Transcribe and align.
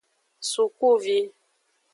Sukuvi. 0.49 1.17